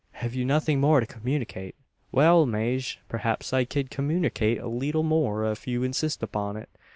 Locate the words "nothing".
0.45-0.79